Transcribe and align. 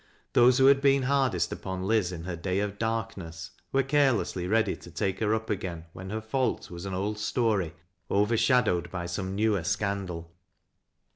Those 0.33 0.57
who 0.57 0.65
had 0.65 0.81
been 0.81 1.03
hardest 1.03 1.51
upon 1.51 1.83
Liz 1.83 2.11
in 2.11 2.23
her 2.23 2.35
day 2.35 2.57
of 2.57 2.79
darkness 2.79 3.51
were 3.71 3.83
carelessly 3.83 4.47
ready 4.47 4.75
to 4.77 4.89
take 4.89 5.19
her 5.19 5.35
up 5.35 5.47
again 5.51 5.85
when 5.93 6.09
her 6.09 6.21
fault 6.21 6.71
was 6.71 6.85
an 6.87 6.95
old 6.95 7.19
story 7.19 7.75
over 8.09 8.35
shadowed 8.35 8.89
by 8.89 9.05
some 9.05 9.35
newer 9.35 9.63
scandal. 9.63 10.33